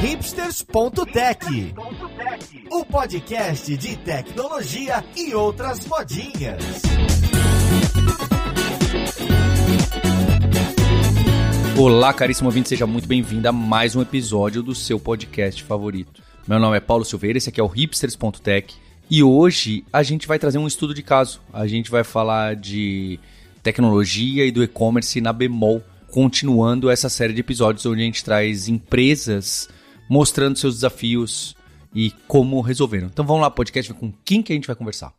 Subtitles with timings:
[0.00, 1.74] hipsters.tech,
[2.70, 6.62] o podcast de tecnologia e outras modinhas.
[11.76, 16.22] Olá, caríssimo ouvinte, seja muito bem-vindo a mais um episódio do seu podcast favorito.
[16.46, 18.76] Meu nome é Paulo Silveira, esse aqui é o hipsters.tech
[19.10, 21.40] e hoje a gente vai trazer um estudo de caso.
[21.52, 23.18] A gente vai falar de
[23.64, 28.68] tecnologia e do e-commerce na Bemol, continuando essa série de episódios onde a gente traz
[28.68, 29.68] empresas
[30.08, 31.54] mostrando seus desafios
[31.94, 33.08] e como resolveram.
[33.08, 35.12] Então vamos lá, podcast, com quem que a gente vai conversar?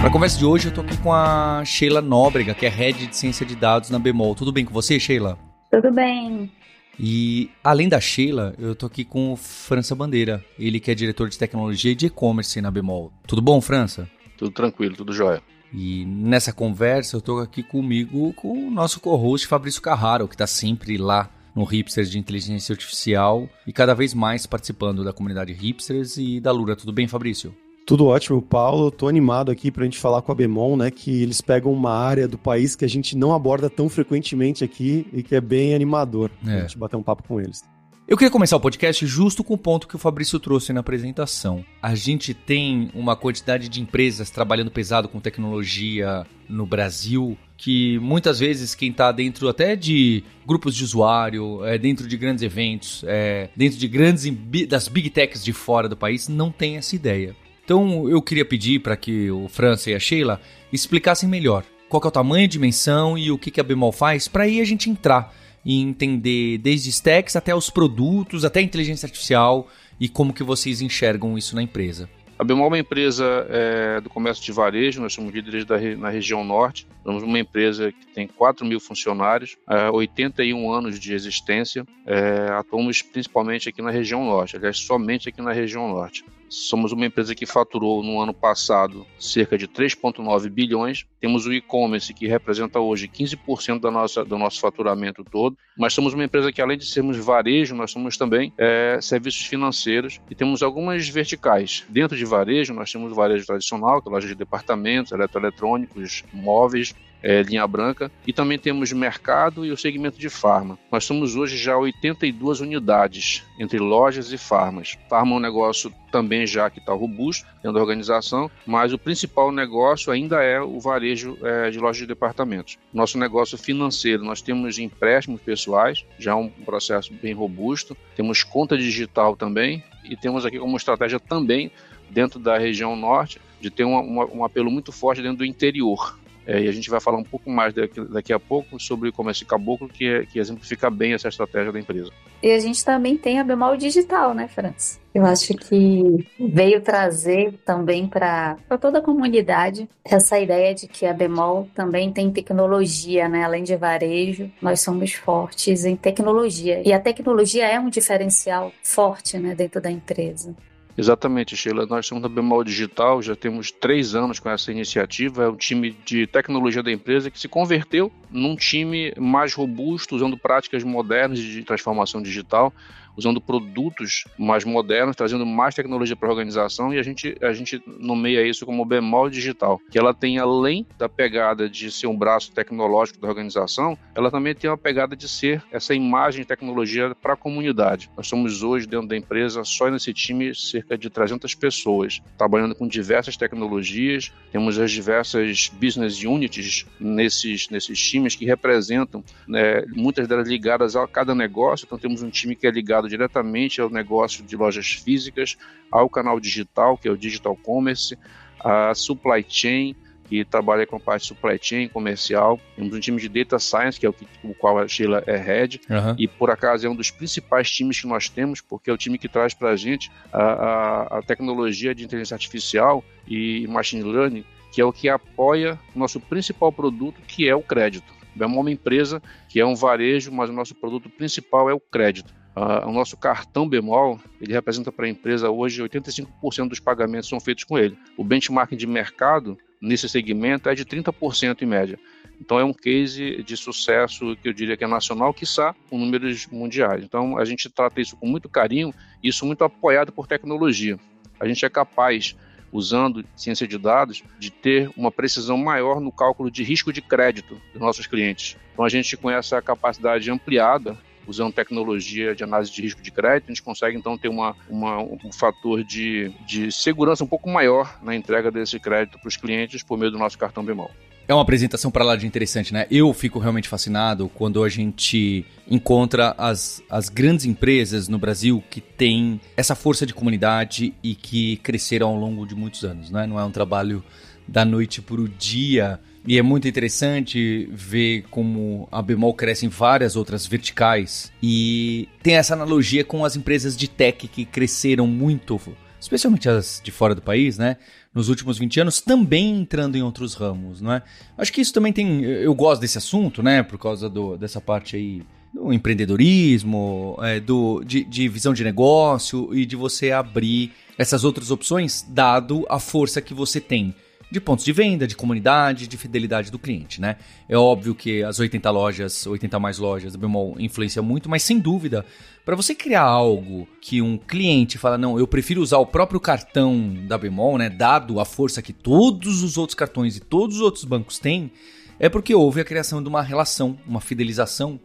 [0.00, 3.08] Para a conversa de hoje, eu tô aqui com a Sheila Nóbrega, que é Head
[3.08, 4.34] de Ciência de Dados na Bemol.
[4.34, 5.38] Tudo bem com você, Sheila?
[5.70, 6.50] Tudo bem.
[6.98, 11.28] E além da Sheila, eu tô aqui com o França Bandeira, ele que é diretor
[11.28, 13.12] de tecnologia e de e-commerce na Bemol.
[13.26, 14.08] Tudo bom, França?
[14.38, 15.42] Tudo tranquilo, tudo jóia.
[15.72, 20.46] E nessa conversa eu tô aqui comigo com o nosso co-host Fabrício Carraro, que está
[20.46, 26.16] sempre lá no Hipsters de Inteligência Artificial e cada vez mais participando da comunidade Hipsters
[26.16, 26.76] e da Lura.
[26.76, 27.54] Tudo bem, Fabrício?
[27.86, 28.90] Tudo ótimo, Paulo.
[28.90, 30.90] Tô animado aqui para a gente falar com a Bemol, né?
[30.90, 35.06] Que eles pegam uma área do país que a gente não aborda tão frequentemente aqui
[35.12, 36.30] e que é bem animador.
[36.46, 36.52] É.
[36.52, 37.64] A gente bater um papo com eles.
[38.10, 41.64] Eu queria começar o podcast justo com o ponto que o Fabrício trouxe na apresentação.
[41.80, 48.40] A gente tem uma quantidade de empresas trabalhando pesado com tecnologia no Brasil que muitas
[48.40, 53.48] vezes quem está dentro até de grupos de usuário, é, dentro de grandes eventos, é,
[53.54, 54.24] dentro de grandes
[54.68, 57.36] das big techs de fora do país não tem essa ideia.
[57.64, 60.40] Então eu queria pedir para que o França e a Sheila
[60.72, 64.26] explicassem melhor qual é o tamanho, a dimensão e o que, que a Bemol faz,
[64.26, 65.32] para aí a gente entrar
[65.64, 70.80] e entender desde stacks até os produtos, até a inteligência artificial e como que vocês
[70.80, 72.08] enxergam isso na empresa.
[72.40, 76.08] A Bemol é uma empresa é, do comércio de varejo, nós somos líderes da, na
[76.08, 76.86] região norte.
[77.04, 81.84] Somos uma empresa que tem 4 mil funcionários, é, 81 anos de existência.
[82.06, 86.24] É, atuamos principalmente aqui na região norte, aliás, somente aqui na região norte.
[86.50, 91.06] Somos uma empresa que faturou no ano passado cerca de 3,9 bilhões.
[91.20, 95.56] Temos o e-commerce que representa hoje 15% da nossa, do nosso faturamento todo.
[95.78, 100.20] Mas somos uma empresa que, além de sermos varejo, nós somos também é, serviços financeiros
[100.28, 101.86] e temos algumas verticais.
[101.88, 107.42] Dentro de varejo, nós temos varejo tradicional, que é loja de departamentos, eletroeletrônicos, móveis, é,
[107.42, 110.78] linha branca, e também temos mercado e o segmento de farma.
[110.90, 114.96] Nós somos hoje já 82 unidades entre lojas e farmas.
[115.08, 119.52] Farma é um negócio também já que está robusto dentro da organização, mas o principal
[119.52, 122.78] negócio ainda é o varejo é, de lojas de departamentos.
[122.92, 129.36] Nosso negócio financeiro, nós temos empréstimos pessoais, já um processo bem robusto, temos conta digital
[129.36, 131.70] também, e temos aqui como estratégia também
[132.10, 136.18] dentro da região norte de ter um apelo muito forte dentro do interior.
[136.46, 139.30] É, e a gente vai falar um pouco mais daqui, daqui a pouco sobre como
[139.30, 142.10] esse caboclo que, é, que exemplifica bem essa estratégia da empresa.
[142.42, 144.98] E a gente também tem a Bemol Digital, né, França?
[145.14, 151.12] Eu acho que veio trazer também para toda a comunidade essa ideia de que a
[151.12, 153.44] Bemol também tem tecnologia, né?
[153.44, 156.80] Além de varejo, nós somos fortes em tecnologia.
[156.86, 160.54] E a tecnologia é um diferencial forte né, dentro da empresa.
[160.96, 161.86] Exatamente, Sheila.
[161.86, 165.44] Nós somos da Bemol Digital, já temos três anos com essa iniciativa.
[165.44, 170.36] É um time de tecnologia da empresa que se converteu num time mais robusto, usando
[170.36, 172.72] práticas modernas de transformação digital
[173.16, 177.82] usando produtos mais modernos, trazendo mais tecnologia para a organização e a gente, a gente
[177.86, 182.52] nomeia isso como bemol digital, que ela tem além da pegada de ser um braço
[182.52, 187.34] tecnológico da organização, ela também tem uma pegada de ser essa imagem de tecnologia para
[187.34, 188.10] a comunidade.
[188.16, 192.86] Nós somos hoje dentro da empresa, só nesse time, cerca de 300 pessoas, trabalhando com
[192.86, 200.48] diversas tecnologias, temos as diversas business units nesses, nesses times que representam, né, muitas delas
[200.48, 204.56] ligadas a cada negócio, então temos um time que é ligado diretamente ao negócio de
[204.56, 205.56] lojas físicas,
[205.90, 208.16] ao canal digital, que é o Digital Commerce,
[208.58, 209.96] a Supply Chain,
[210.30, 212.60] que trabalha com a parte supply chain comercial.
[212.76, 215.36] Temos um time de data science, que é o, que, o qual a Sheila é
[215.36, 216.14] head, uhum.
[216.16, 219.18] e por acaso é um dos principais times que nós temos, porque é o time
[219.18, 224.84] que traz para a gente a tecnologia de inteligência artificial e machine learning, que é
[224.84, 228.14] o que apoia o nosso principal produto, que é o crédito.
[228.38, 232.32] É uma empresa que é um varejo, mas o nosso produto principal é o crédito.
[232.56, 237.38] Uh, o nosso cartão bemol, ele representa para a empresa hoje 85% dos pagamentos são
[237.38, 237.96] feitos com ele.
[238.16, 241.98] O benchmark de mercado nesse segmento é de 30% em média.
[242.40, 246.46] Então é um case de sucesso que eu diria que é nacional, quiçá com números
[246.46, 247.04] mundiais.
[247.04, 248.92] Então a gente trata isso com muito carinho,
[249.22, 250.98] isso muito apoiado por tecnologia.
[251.38, 252.34] A gente é capaz
[252.72, 257.60] usando ciência de dados, de ter uma precisão maior no cálculo de risco de crédito
[257.72, 258.56] dos nossos clientes.
[258.72, 260.96] Então a gente com essa capacidade ampliada
[261.26, 264.98] usando tecnologia de análise de risco de crédito, a gente consegue então ter uma, uma,
[265.00, 269.82] um fator de, de segurança um pouco maior na entrega desse crédito para os clientes
[269.82, 270.90] por meio do nosso cartão bemol.
[271.30, 272.88] É uma apresentação para lá de interessante, né?
[272.90, 278.80] Eu fico realmente fascinado quando a gente encontra as, as grandes empresas no Brasil que
[278.80, 283.28] têm essa força de comunidade e que cresceram ao longo de muitos anos, né?
[283.28, 284.02] Não é um trabalho
[284.48, 286.00] da noite para o dia.
[286.26, 291.32] E é muito interessante ver como a Bemol cresce em várias outras verticais.
[291.42, 295.58] E tem essa analogia com as empresas de tech que cresceram muito,
[295.98, 297.76] especialmente as de fora do país, né?
[298.14, 301.02] nos últimos 20 anos, também entrando em outros ramos, não é?
[301.38, 302.22] Acho que isso também tem.
[302.22, 303.62] Eu gosto desse assunto, né?
[303.62, 305.22] Por causa do, dessa parte aí
[305.54, 311.50] do empreendedorismo, é, do, de, de visão de negócio e de você abrir essas outras
[311.50, 313.94] opções, dado a força que você tem
[314.30, 317.16] de pontos de venda, de comunidade, de fidelidade do cliente, né?
[317.48, 321.58] É óbvio que as 80 lojas, 80 mais lojas do Bemol influencia muito, mas sem
[321.58, 322.06] dúvida,
[322.44, 326.94] para você criar algo que um cliente fala, não, eu prefiro usar o próprio cartão
[327.06, 330.84] da Bemol, né, dado a força que todos os outros cartões e todos os outros
[330.84, 331.50] bancos têm,
[331.98, 334.80] é porque houve a criação de uma relação, uma fidelização,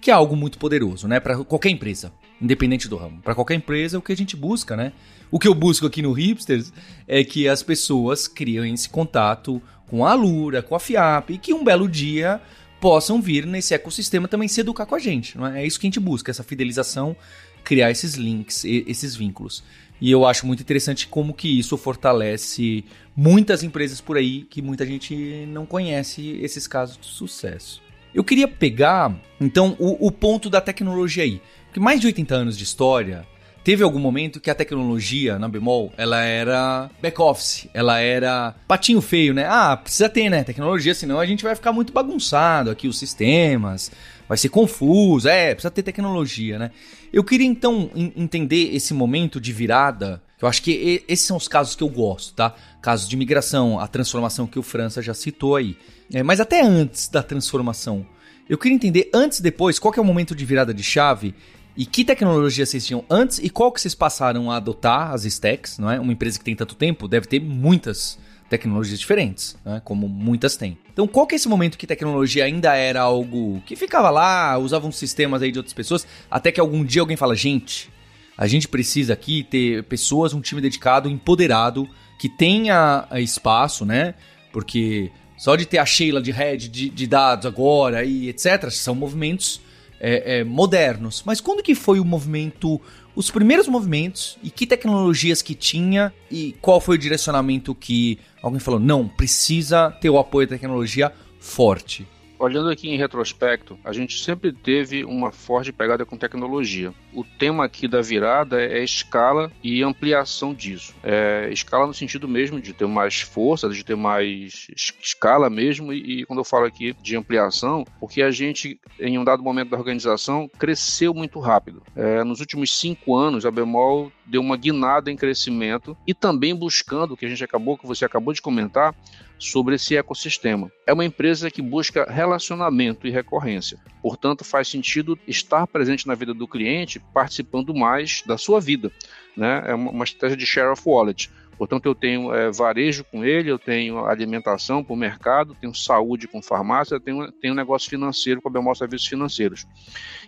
[0.00, 3.20] que é algo muito poderoso, né, para qualquer empresa, independente do ramo.
[3.22, 4.92] Para qualquer empresa, é o que a gente busca, né?
[5.30, 6.72] O que eu busco aqui no Hipsters
[7.06, 11.52] é que as pessoas criem esse contato com a Alura, com a FIAP, e que
[11.52, 12.40] um belo dia
[12.80, 15.36] possam vir nesse ecossistema também se educar com a gente.
[15.36, 15.62] Não é?
[15.62, 17.16] é isso que a gente busca, essa fidelização,
[17.64, 19.62] criar esses links, esses vínculos.
[20.00, 22.84] E eu acho muito interessante como que isso fortalece
[23.16, 27.82] muitas empresas por aí que muita gente não conhece esses casos de sucesso.
[28.14, 31.42] Eu queria pegar, então, o, o ponto da tecnologia aí.
[31.78, 33.26] Mais de 80 anos de história,
[33.68, 39.34] Teve algum momento que a tecnologia na bemol, ela era back-office, ela era patinho feio,
[39.34, 39.46] né?
[39.46, 40.42] Ah, precisa ter, né?
[40.42, 43.90] Tecnologia, senão a gente vai ficar muito bagunçado aqui, os sistemas,
[44.26, 46.70] vai ser confuso, é, precisa ter tecnologia, né?
[47.12, 51.76] Eu queria então entender esse momento de virada, eu acho que esses são os casos
[51.76, 52.54] que eu gosto, tá?
[52.80, 55.76] Casos de migração, a transformação que o França já citou aí.
[56.10, 58.06] É, mas até antes da transformação,
[58.48, 61.34] eu queria entender antes e depois qual é o momento de virada de chave
[61.78, 65.78] e que tecnologia vocês tinham antes e qual que vocês passaram a adotar as stacks,
[65.78, 66.00] não é?
[66.00, 68.18] Uma empresa que tem tanto tempo deve ter muitas
[68.50, 69.80] tecnologias diferentes, né?
[69.84, 70.76] como muitas têm.
[70.92, 74.90] Então, qual que é esse momento que tecnologia ainda era algo que ficava lá, usavam
[74.90, 77.88] sistemas aí de outras pessoas, até que algum dia alguém fala, gente,
[78.36, 81.88] a gente precisa aqui ter pessoas, um time dedicado, empoderado,
[82.18, 84.14] que tenha espaço, né?
[84.52, 88.96] Porque só de ter a Sheila de head de, de dados agora e etc, são
[88.96, 89.60] movimentos
[90.00, 91.22] é, é, modernos.
[91.24, 92.80] Mas quando que foi o movimento,
[93.14, 98.60] os primeiros movimentos e que tecnologias que tinha e qual foi o direcionamento que alguém
[98.60, 102.06] falou, não, precisa ter o apoio da tecnologia forte?
[102.38, 106.94] Olhando aqui em retrospecto, a gente sempre teve uma forte pegada com tecnologia.
[107.12, 110.94] O tema aqui da virada é escala e ampliação disso.
[111.02, 114.68] É, escala no sentido mesmo de ter mais força, de ter mais
[115.02, 119.42] escala mesmo, e, quando eu falo aqui de ampliação, porque a gente, em um dado
[119.42, 121.82] momento da organização, cresceu muito rápido.
[121.96, 127.14] É, nos últimos cinco anos, a Bemol deu uma guinada em crescimento e também buscando,
[127.14, 128.94] o que a gente acabou, que você acabou de comentar,
[129.38, 130.70] sobre esse ecossistema.
[130.86, 133.78] É uma empresa que busca relacionamento e recorrência.
[134.02, 138.90] Portanto, faz sentido estar presente na vida do cliente, participando mais da sua vida.
[139.36, 139.62] Né?
[139.66, 141.30] É uma, estratégia de share of wallet.
[141.58, 146.28] Portanto, eu tenho é, varejo com ele, eu tenho alimentação para o mercado, tenho saúde
[146.28, 149.66] com farmácia, tenho, tenho negócio financeiro com a Bemol Serviços Financeiros.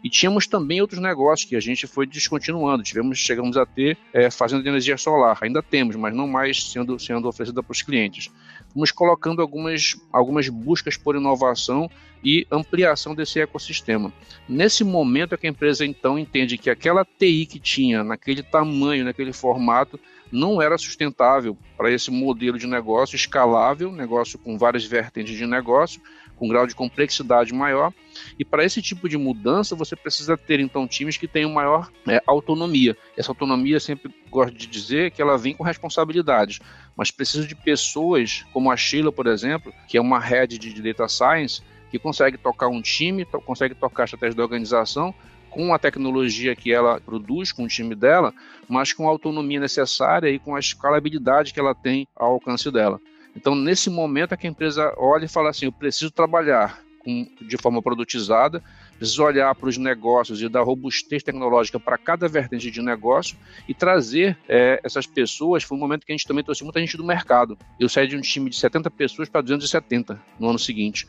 [0.02, 2.82] E tínhamos também outros negócios que a gente foi descontinuando.
[2.82, 6.98] Tivemos, chegamos a ter é, fazenda de energia solar, ainda temos, mas não mais sendo,
[6.98, 8.28] sendo oferecida para os clientes.
[8.72, 11.88] Fomos colocando algumas, algumas buscas por inovação
[12.22, 14.12] e ampliação desse ecossistema.
[14.48, 19.04] Nesse momento é que a empresa então entende que aquela TI que tinha naquele tamanho,
[19.04, 19.98] naquele formato,
[20.30, 26.00] não era sustentável para esse modelo de negócio escalável, negócio com várias vertentes de negócio,
[26.36, 27.92] com grau de complexidade maior.
[28.38, 32.22] E para esse tipo de mudança, você precisa ter então times que tenham maior é,
[32.26, 32.96] autonomia.
[33.16, 36.58] Essa autonomia, sempre gosto de dizer que ela vem com responsabilidades,
[36.96, 41.06] mas precisa de pessoas como a Sheila, por exemplo, que é uma head de data
[41.08, 45.14] science, que consegue tocar um time, consegue tocar a estratégia da organização
[45.50, 48.32] com a tecnologia que ela produz com o time dela,
[48.68, 53.00] mas com a autonomia necessária e com a escalabilidade que ela tem ao alcance dela.
[53.36, 57.26] Então, nesse momento é que a empresa olha e fala assim: eu preciso trabalhar com,
[57.40, 58.62] de forma produtizada,
[58.96, 63.36] precisa olhar para os negócios e dar robustez tecnológica para cada vertente de negócio
[63.68, 65.62] e trazer é, essas pessoas.
[65.62, 67.56] Foi um momento que a gente também trouxe muita gente do mercado.
[67.78, 71.06] Eu saí de um time de 70 pessoas para 270 no ano seguinte.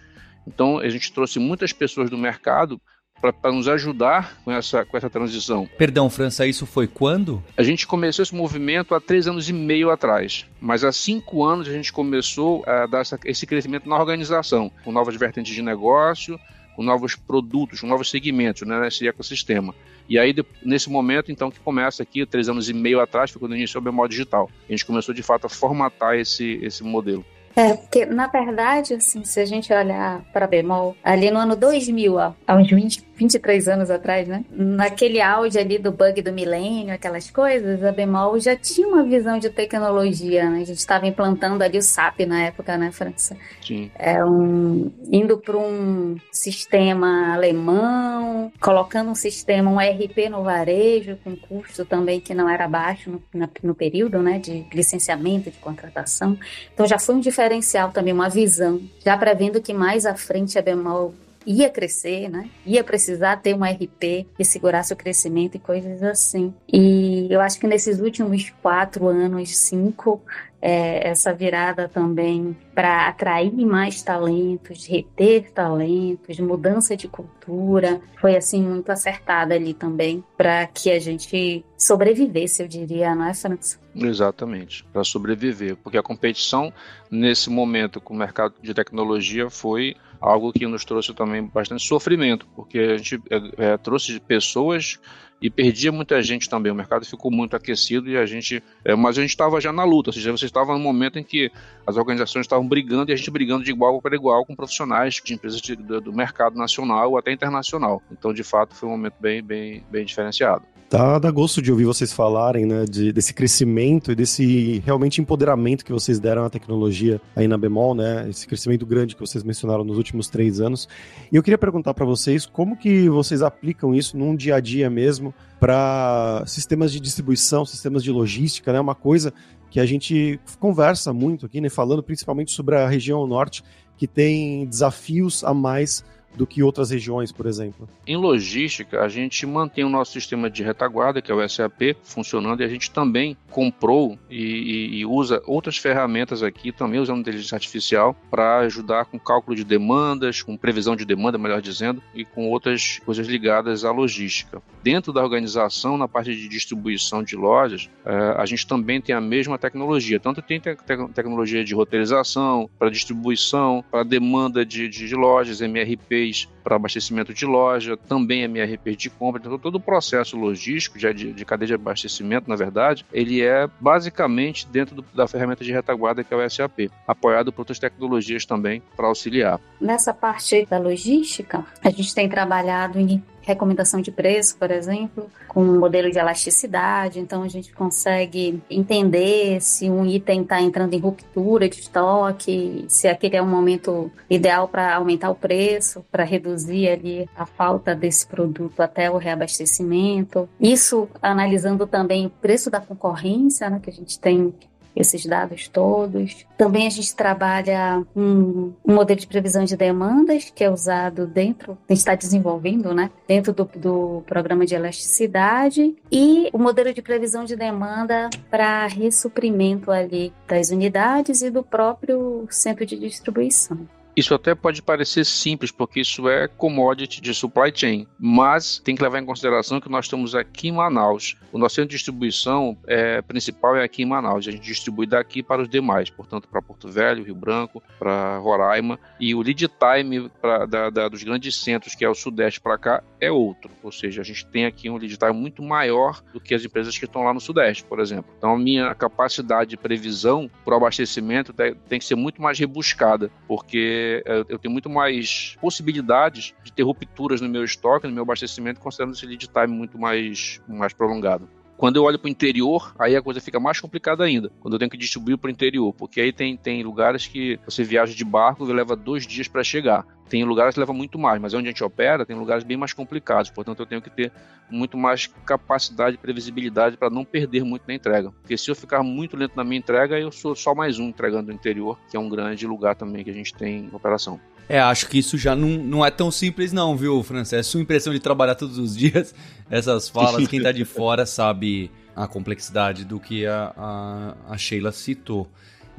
[0.47, 2.81] Então, a gente trouxe muitas pessoas do mercado
[3.21, 5.69] para nos ajudar com essa, com essa transição.
[5.77, 7.43] Perdão, França, isso foi quando?
[7.55, 11.67] A gente começou esse movimento há três anos e meio atrás, mas há cinco anos
[11.67, 16.39] a gente começou a dar essa, esse crescimento na organização, com novas vertentes de negócio,
[16.75, 19.75] com novos produtos, com novos segmentos né, nesse ecossistema.
[20.09, 23.55] E aí, nesse momento, então, que começa aqui, três anos e meio atrás, foi quando
[23.55, 24.49] iniciou o Bemol Digital.
[24.67, 27.23] A gente começou, de fato, a formatar esse, esse modelo.
[27.55, 32.15] É, porque na verdade, assim, se a gente olhar para bemol, ali no ano 2000,
[32.15, 34.43] ó, há uns 20, 23 anos atrás, né?
[34.49, 39.37] Naquele auge ali do bug do milênio, aquelas coisas, a bemol já tinha uma visão
[39.37, 40.61] de tecnologia, né?
[40.61, 43.37] A gente estava implantando ali o SAP na época, né, França?
[43.65, 43.91] Sim.
[43.97, 51.35] É um, indo para um sistema alemão, colocando um sistema, um RP no varejo, com
[51.35, 56.37] custo também que não era baixo no, na, no período, né, de licenciamento, de contratação.
[56.73, 60.61] Então já foi um diferencial também, uma visão, já prevendo que mais à frente a
[60.61, 61.13] bemol
[61.45, 62.49] ia crescer, né?
[62.65, 66.53] Ia precisar ter um RP que segurasse o crescimento e coisas assim.
[66.71, 70.21] E eu acho que nesses últimos quatro anos, cinco,
[70.61, 78.61] é, essa virada também para atrair mais talentos, reter talentos, mudança de cultura, foi assim
[78.61, 83.79] muito acertada ali também para que a gente sobrevivesse, eu diria, não é, França?
[83.95, 86.71] Exatamente, para sobreviver, porque a competição
[87.09, 92.47] nesse momento com o mercado de tecnologia foi algo que nos trouxe também bastante sofrimento,
[92.55, 94.99] porque a gente é, é, trouxe pessoas
[95.41, 96.71] e perdia muita gente também.
[96.71, 99.83] O mercado ficou muito aquecido e a gente, é, mas a gente estava já na
[99.83, 101.51] luta, ou seja, você estava no momento em que
[101.85, 105.33] as organizações estavam brigando e a gente brigando de igual para igual com profissionais de
[105.33, 108.03] empresas de, do, do mercado nacional ou até internacional.
[108.11, 110.63] Então, de fato, foi um momento bem, bem, bem diferenciado.
[110.91, 115.85] Tá, dá gosto de ouvir vocês falarem, né, de, desse crescimento e desse realmente empoderamento
[115.85, 119.85] que vocês deram à tecnologia aí na Bemol, né, esse crescimento grande que vocês mencionaram
[119.85, 120.89] nos últimos três anos.
[121.31, 124.89] E eu queria perguntar para vocês como que vocês aplicam isso num dia a dia
[124.89, 129.33] mesmo para sistemas de distribuição, sistemas de logística, né, uma coisa
[129.69, 133.63] que a gente conversa muito aqui, né, falando principalmente sobre a região norte,
[133.95, 136.03] que tem desafios a mais
[136.35, 137.87] do que outras regiões, por exemplo?
[138.05, 142.61] Em logística, a gente mantém o nosso sistema de retaguarda, que é o SAP, funcionando,
[142.61, 148.15] e a gente também comprou e, e, usa outras ferramentas aqui, também usando inteligência artificial,
[148.29, 152.99] para ajudar com cálculo de demandas, com previsão de demanda, melhor dizendo, e com outras
[153.05, 154.61] coisas ligadas à logística.
[154.81, 159.21] Dentro da organização, na parte de distribuição de lojas, é, a gente também tem a
[159.21, 160.19] mesma tecnologia.
[160.19, 160.75] Tanto tem te
[161.13, 166.31] tecnologia de roteirização, para distribuição, para demanda de, de, de lojas, MRP
[166.63, 169.41] para abastecimento de loja, também MRP de compra.
[169.43, 174.67] Então, todo o processo logístico de, de, cadeia de abastecimento, na verdade, ele é basicamente
[174.67, 178.81] dentro do, da ferramenta de retaguarda que é o SAP, apoiado por outras tecnologias também
[178.95, 179.59] para auxiliar.
[179.79, 185.63] Nessa parte da logística, a gente tem trabalhado em recomendação de preço, por exemplo, com
[185.63, 187.19] um modelo de elasticidade.
[187.19, 193.07] Então a gente consegue entender se um item está entrando em ruptura de estoque, se
[193.07, 198.25] aquele é um momento ideal para aumentar o preço, para reduzir ali a falta desse
[198.25, 200.49] produto até o reabastecimento.
[200.59, 204.53] Isso analisando também o preço da concorrência, né, que a gente tem
[204.95, 206.45] esses dados todos.
[206.57, 211.77] Também a gente trabalha um, um, modelo de previsão de demandas que é usado dentro,
[211.87, 217.01] a gente está desenvolvendo, né, dentro do, do programa de elasticidade e o modelo de
[217.01, 223.87] previsão de demanda para ressuprimento ali das unidades e do próprio centro de distribuição.
[224.15, 229.01] Isso até pode parecer simples, porque isso é commodity de supply chain, mas tem que
[229.01, 231.35] levar em consideração que nós estamos aqui em Manaus.
[231.51, 234.47] O nosso centro de distribuição é, principal é aqui em Manaus.
[234.47, 238.99] A gente distribui daqui para os demais, portanto, para Porto Velho, Rio Branco, para Roraima.
[239.19, 242.77] E o lead time pra, da, da, dos grandes centros, que é o Sudeste para
[242.77, 243.71] cá, é outro.
[243.83, 246.97] Ou seja, a gente tem aqui um lead time muito maior do que as empresas
[246.97, 248.31] que estão lá no Sudeste, por exemplo.
[248.37, 253.29] Então, a minha capacidade de previsão para o abastecimento tem que ser muito mais rebuscada,
[253.47, 254.00] porque
[254.49, 259.13] eu tenho muito mais possibilidades de ter rupturas no meu estoque, no meu abastecimento, considerando
[259.13, 261.47] esse lead time muito mais, mais prolongado.
[261.81, 264.51] Quando eu olho para o interior, aí a coisa fica mais complicada ainda.
[264.59, 267.83] Quando eu tenho que distribuir para o interior, porque aí tem, tem lugares que você
[267.83, 270.05] viaja de barco e leva dois dias para chegar.
[270.29, 272.93] Tem lugares que levam muito mais, mas onde a gente opera tem lugares bem mais
[272.93, 274.31] complicados, portanto eu tenho que ter
[274.69, 278.31] muito mais capacidade e previsibilidade para não perder muito na entrega.
[278.31, 281.47] Porque se eu ficar muito lento na minha entrega, eu sou só mais um entregando
[281.47, 284.39] no interior, que é um grande lugar também que a gente tem em operação.
[284.71, 287.57] É, acho que isso já não, não é tão simples não, viu, França?
[287.57, 289.35] É sua impressão de trabalhar todos os dias.
[289.69, 294.93] Essas falas, quem tá de fora sabe a complexidade do que a, a, a Sheila
[294.93, 295.45] citou.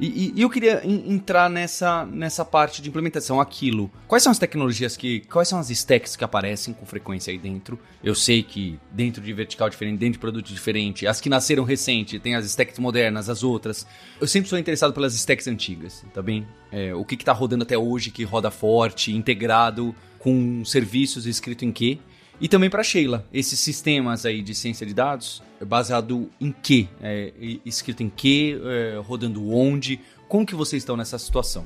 [0.03, 3.89] E, e, eu queria entrar nessa, nessa parte de implementação, aquilo.
[4.05, 5.21] Quais são as tecnologias que.
[5.21, 7.79] Quais são as stacks que aparecem com frequência aí dentro?
[8.03, 12.19] Eu sei que dentro de vertical diferente, dentro de produto diferente, as que nasceram recente,
[12.19, 13.87] tem as stacks modernas, as outras.
[14.19, 16.45] Eu sempre sou interessado pelas stacks antigas, tá bem?
[16.69, 21.71] É, o que, está rodando até hoje, que roda forte, integrado com serviços escrito em
[21.71, 21.99] quê?
[22.41, 26.87] E também para Sheila, esses sistemas aí de ciência de dados, é baseado em quê?
[27.01, 27.31] É,
[27.65, 28.59] escrito em quê?
[28.63, 29.99] É, rodando onde?
[30.27, 31.65] Como que vocês estão nessa situação?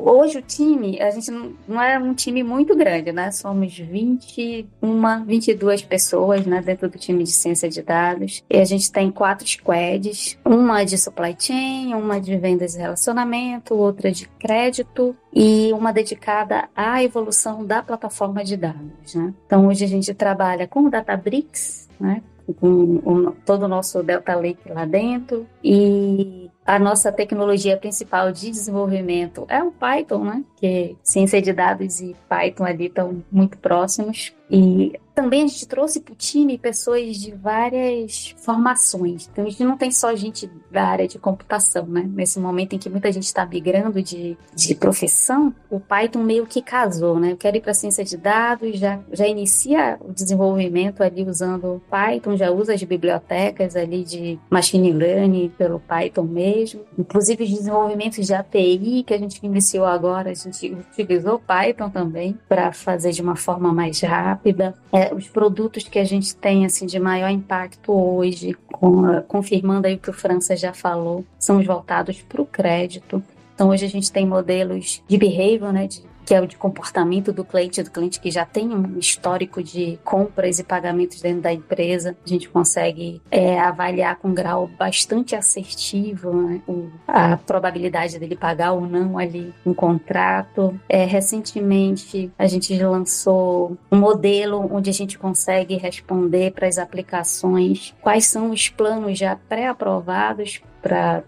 [0.00, 3.30] Hoje o time, a gente não, é um time muito grande, né?
[3.30, 8.44] Somos 21, 22 pessoas né, dentro do time de ciência de dados.
[8.48, 13.74] E a gente tem quatro squads, uma de supply chain, uma de vendas e relacionamento,
[13.74, 19.14] outra de crédito e uma dedicada à evolução da plataforma de dados.
[19.14, 19.34] Né?
[19.46, 22.22] Então hoje a gente trabalha com o Databricks, né?
[22.54, 28.50] com o, todo o nosso Delta Lake lá dentro e a nossa tecnologia principal de
[28.50, 30.44] desenvolvimento é o Python, né?
[30.54, 34.34] Que ciência de dados e Python ali estão muito próximos.
[34.50, 39.28] E também a gente trouxe para o time pessoas de várias formações.
[39.32, 42.08] Então a gente não tem só gente da área de computação, né?
[42.08, 46.62] Nesse momento em que muita gente está migrando de, de profissão, o Python meio que
[46.62, 47.32] casou, né?
[47.32, 52.36] Eu quero ir para ciência de dados, já, já inicia o desenvolvimento ali usando Python,
[52.36, 56.82] já usa as bibliotecas ali de machine learning pelo Python mesmo.
[56.96, 62.38] Inclusive os desenvolvimentos de API que a gente iniciou agora, a gente utilizou Python também
[62.48, 64.37] para fazer de uma forma mais rápida.
[64.92, 69.94] É, os produtos que a gente tem assim de maior impacto hoje, com, confirmando aí
[69.94, 73.22] o que o França já falou, são os voltados para o crédito.
[73.54, 77.32] Então hoje a gente tem modelos de behavior, né, de que é o de comportamento
[77.32, 81.50] do cliente, do cliente que já tem um histórico de compras e pagamentos dentro da
[81.50, 82.14] empresa.
[82.22, 86.60] A gente consegue é, avaliar com um grau bastante assertivo né,
[87.06, 90.78] a probabilidade dele pagar ou não ali um contrato.
[90.86, 97.94] É, recentemente, a gente lançou um modelo onde a gente consegue responder para as aplicações
[98.02, 100.60] quais são os planos já pré-aprovados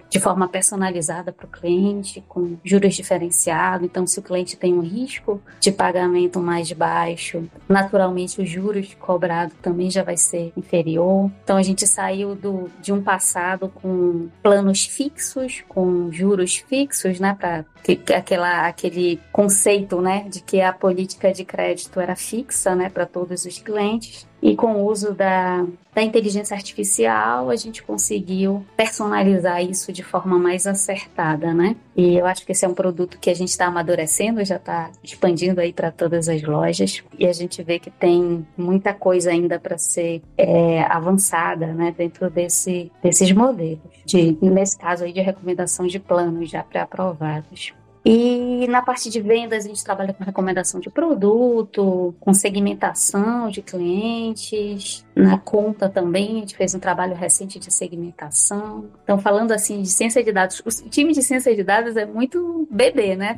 [0.09, 3.87] de forma personalizada para o cliente, com juros diferenciados.
[3.87, 9.55] Então, se o cliente tem um risco de pagamento mais baixo, naturalmente os juros cobrados
[9.63, 11.31] também já vai ser inferior.
[11.43, 17.37] Então, a gente saiu do, de um passado com planos fixos, com juros fixos, né,
[17.39, 17.65] para
[18.17, 23.45] aquela aquele conceito, né, de que a política de crédito era fixa, né, para todos
[23.45, 29.93] os clientes e com o uso da, da inteligência artificial, a gente conseguiu personalizar isso
[29.93, 31.77] de forma mais acertada, né?
[31.95, 34.91] E eu acho que esse é um produto que a gente está amadurecendo, já está
[35.03, 37.03] expandindo aí para todas as lojas.
[37.19, 41.95] E a gente vê que tem muita coisa ainda para ser é, avançada, né?
[41.97, 43.81] Dentro desse, desses modelos.
[44.07, 47.75] De, nesse caso aí, de recomendação de planos já pré-aprovados.
[48.05, 53.63] E na parte de vendas, a gente trabalha com recomendação de produto, com segmentação de
[53.63, 55.05] clientes.
[55.15, 58.87] Na conta também, a gente fez um trabalho recente de segmentação.
[59.05, 62.67] Então, falando assim de ciência de dados, o time de ciência de dados é muito
[62.71, 63.37] bebê, né?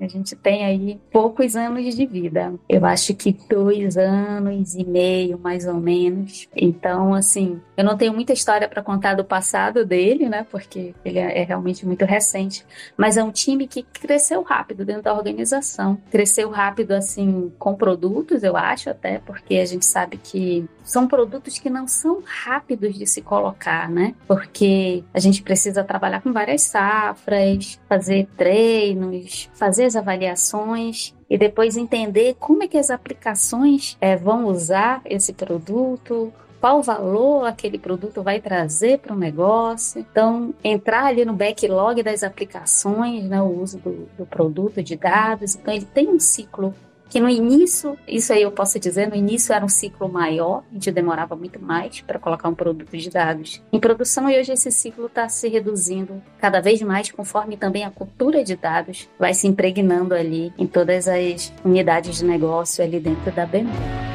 [0.00, 2.52] A gente tem aí poucos anos de vida.
[2.68, 6.48] Eu acho que dois anos e meio, mais ou menos.
[6.54, 10.44] Então, assim, eu não tenho muita história para contar do passado dele, né?
[10.50, 12.66] Porque ele é, é realmente muito recente.
[12.96, 15.98] Mas é um time que cresceu rápido dentro da organização.
[16.10, 21.58] Cresceu rápido, assim, com produtos, eu acho até, porque a gente sabe que são produtos
[21.58, 24.14] que não são rápidos de se colocar, né?
[24.26, 31.76] Porque a gente precisa trabalhar com várias safras, fazer treinos, fazer as avaliações e depois
[31.76, 36.32] entender como é que as aplicações é, vão usar esse produto,
[36.64, 40.00] qual valor aquele produto vai trazer para o negócio.
[40.00, 45.56] Então, entrar ali no backlog das aplicações, né, o uso do, do produto, de dados.
[45.56, 46.74] Então, ele tem um ciclo
[47.10, 50.72] que no início, isso aí eu posso dizer, no início era um ciclo maior, a
[50.72, 54.70] gente demorava muito mais para colocar um produto de dados em produção e hoje esse
[54.72, 59.46] ciclo está se reduzindo cada vez mais conforme também a cultura de dados vai se
[59.46, 64.13] impregnando ali em todas as unidades de negócio ali dentro da BMW.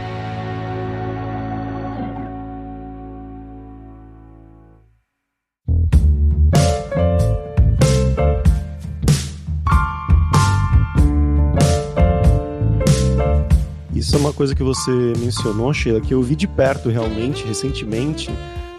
[14.39, 18.31] Coisa que você mencionou, Sheila, que eu vi de perto realmente, recentemente,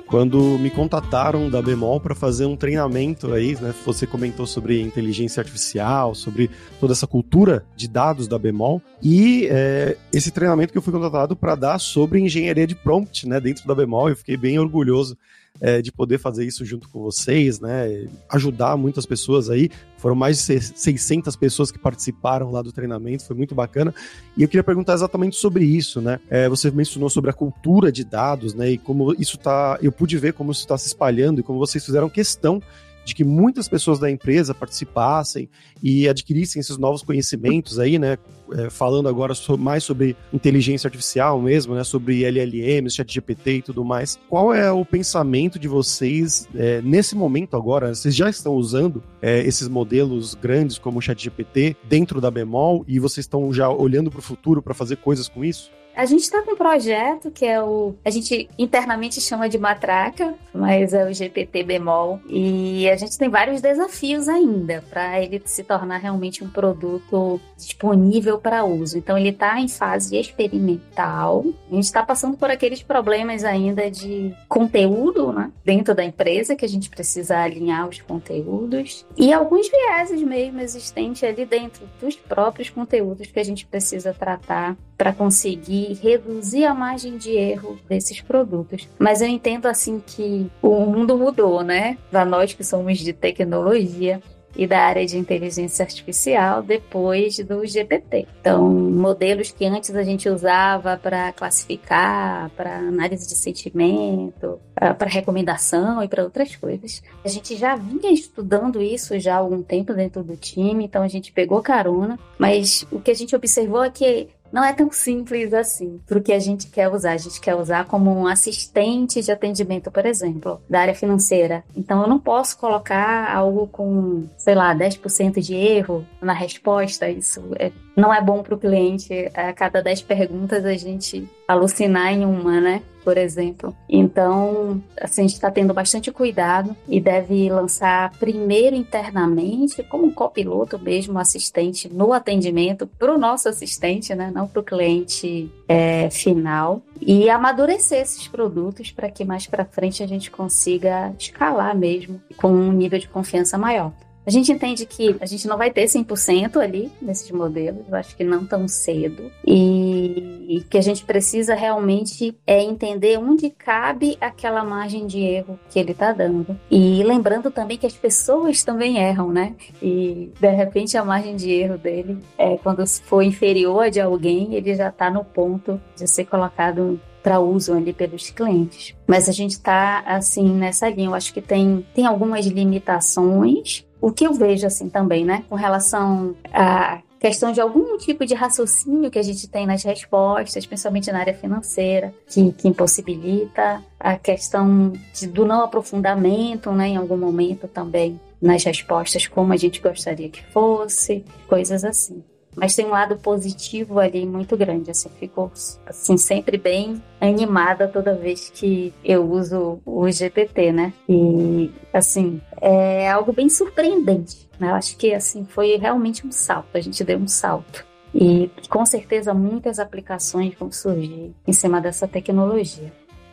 [0.06, 3.74] quando me contataram da Bemol para fazer um treinamento aí, né?
[3.84, 6.48] Você comentou sobre inteligência artificial, sobre
[6.80, 11.36] toda essa cultura de dados da Bemol e é, esse treinamento que eu fui contratado
[11.36, 13.38] para dar sobre engenharia de prompt, né?
[13.38, 15.14] Dentro da Bemol, eu fiquei bem orgulhoso
[15.60, 18.06] é, de poder fazer isso junto com vocês, né?
[18.30, 19.68] Ajudar muitas pessoas aí.
[20.00, 23.94] Foram mais de 600 pessoas que participaram lá do treinamento, foi muito bacana.
[24.36, 26.18] E eu queria perguntar exatamente sobre isso, né?
[26.30, 28.70] É, você mencionou sobre a cultura de dados, né?
[28.70, 29.78] E como isso tá.
[29.82, 32.62] Eu pude ver como isso está se espalhando e como vocês fizeram questão
[33.04, 35.48] de que muitas pessoas da empresa participassem
[35.82, 38.18] e adquirissem esses novos conhecimentos aí, né?
[38.52, 41.84] É, falando agora mais sobre inteligência artificial mesmo, né?
[41.84, 44.18] Sobre LLMs, ChatGPT e tudo mais.
[44.28, 47.94] Qual é o pensamento de vocês é, nesse momento agora?
[47.94, 52.98] Vocês já estão usando é, esses modelos grandes como o ChatGPT dentro da Bemol e
[52.98, 55.70] vocês estão já olhando para o futuro para fazer coisas com isso?
[55.94, 57.94] A gente está com um projeto que é o.
[58.04, 62.20] A gente internamente chama de matraca, mas é o GPT bemol.
[62.28, 68.38] E a gente tem vários desafios ainda para ele se tornar realmente um produto disponível
[68.38, 68.98] para uso.
[68.98, 71.44] Então, ele está em fase experimental.
[71.70, 76.64] A gente está passando por aqueles problemas ainda de conteúdo né, dentro da empresa, que
[76.64, 79.04] a gente precisa alinhar os conteúdos.
[79.16, 84.76] E alguns vieses mesmo existentes ali dentro dos próprios conteúdos que a gente precisa tratar
[84.96, 88.88] para conseguir reduzir a margem de erro desses produtos.
[88.98, 91.98] Mas eu entendo assim que o mundo mudou, né?
[92.10, 94.20] Para nós que somos de tecnologia,
[94.56, 98.26] e da área de inteligência artificial depois do GPT.
[98.40, 106.02] Então, modelos que antes a gente usava para classificar, para análise de sentimento, para recomendação
[106.02, 107.02] e para outras coisas.
[107.24, 111.08] A gente já vinha estudando isso já há algum tempo dentro do time, então a
[111.08, 115.52] gente pegou carona, mas o que a gente observou é que não é tão simples
[115.54, 117.12] assim para o que a gente quer usar.
[117.12, 121.64] A gente quer usar como um assistente de atendimento, por exemplo, da área financeira.
[121.76, 127.08] Então eu não posso colocar algo com, sei lá, 10% de erro na resposta.
[127.08, 129.30] Isso é, não é bom para o cliente.
[129.34, 132.82] A cada 10 perguntas a gente alucinar em uma, né?
[133.02, 133.74] por exemplo.
[133.88, 140.10] Então, assim, a gente está tendo bastante cuidado e deve lançar primeiro internamente, como um
[140.10, 144.30] copiloto mesmo, assistente no atendimento para o nosso assistente, né?
[144.32, 146.82] Não para o cliente é, final.
[147.00, 152.52] E amadurecer esses produtos para que mais para frente a gente consiga escalar mesmo com
[152.52, 153.92] um nível de confiança maior.
[154.30, 158.16] A gente entende que a gente não vai ter 100% ali nesses modelos, eu acho
[158.16, 164.62] que não tão cedo, e que a gente precisa realmente é entender onde cabe aquela
[164.62, 166.56] margem de erro que ele está dando.
[166.70, 169.56] E lembrando também que as pessoas também erram, né?
[169.82, 174.54] E de repente a margem de erro dele, é, quando for inferior a de alguém,
[174.54, 178.94] ele já está no ponto de ser colocado para uso ali pelos clientes.
[179.08, 181.08] Mas a gente está assim nessa linha.
[181.08, 185.54] Eu acho que tem, tem algumas limitações o que eu vejo assim também, né, com
[185.54, 191.12] relação à questão de algum tipo de raciocínio que a gente tem nas respostas, principalmente
[191.12, 197.18] na área financeira, que, que impossibilita a questão de, do não aprofundamento, né, em algum
[197.18, 202.24] momento também nas respostas como a gente gostaria que fosse, coisas assim.
[202.56, 205.50] Mas tem um lado positivo ali muito grande, assim, fico
[205.86, 210.92] assim sempre bem animada toda vez que eu uso o GPT, né?
[211.08, 214.70] E assim, é algo bem surpreendente, né?
[214.70, 217.86] Eu acho que assim foi realmente um salto, a gente deu um salto.
[218.12, 222.92] E com certeza muitas aplicações vão surgir em cima dessa tecnologia.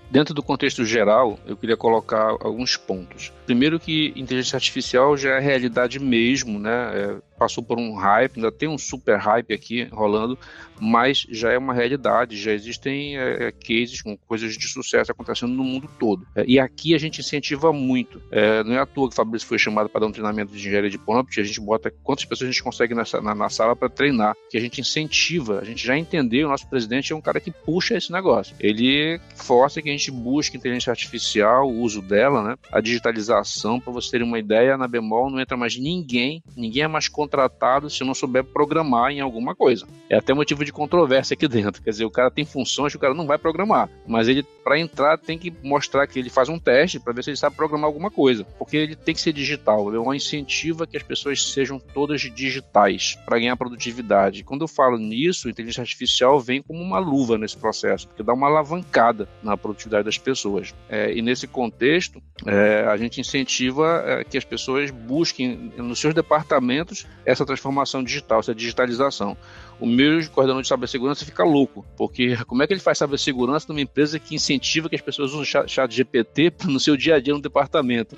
[0.09, 3.33] Dentro do contexto geral, eu queria colocar alguns pontos.
[3.45, 7.17] Primeiro que inteligência artificial já é realidade mesmo, né?
[7.37, 10.37] Passou por um hype, ainda tem um super hype aqui rolando,
[10.79, 15.53] mas já é uma realidade, já existem é, é, cases com coisas de sucesso acontecendo
[15.53, 16.25] no mundo todo.
[16.35, 18.21] É, e aqui a gente incentiva muito.
[18.31, 20.57] É, não é à toa que o Fabrício foi chamado para dar um treinamento de
[20.57, 23.75] engenharia de prompt, a gente bota quantas pessoas a gente consegue nessa, na, na sala
[23.75, 27.21] para treinar, que a gente incentiva, a gente já entendeu, o nosso presidente é um
[27.21, 28.55] cara que puxa esse negócio.
[28.59, 32.55] Ele força que a gente busque inteligência artificial, o uso dela, né?
[32.71, 36.87] a digitalização, para vocês terem uma ideia, na Bemol não entra mais ninguém, ninguém é
[36.87, 39.85] mais contratado se não souber programar em alguma coisa.
[40.09, 41.81] É até motivo de controvérsia aqui dentro.
[41.81, 44.79] Quer dizer, o cara tem funções que o cara não vai programar, mas ele, para
[44.79, 47.87] entrar, tem que mostrar que ele faz um teste para ver se ele sabe programar
[47.87, 49.93] alguma coisa, porque ele tem que ser digital.
[49.93, 54.43] É uma incentiva que as pessoas sejam todas digitais para ganhar produtividade.
[54.43, 58.33] Quando eu falo nisso, a inteligência artificial vem como uma luva nesse processo, porque dá
[58.33, 60.73] uma alavancada na produtividade das pessoas.
[60.89, 66.13] É, e nesse contexto, é, a gente incentiva é, que as pessoas busquem nos seus
[66.13, 69.37] departamentos essa transformação digital, essa digitalização.
[69.79, 73.81] O meu coordenador de cibersegurança fica louco, porque como é que ele faz cibersegurança numa
[73.81, 77.33] empresa que incentiva que as pessoas usem o chat GPT no seu dia a dia
[77.33, 78.15] no departamento?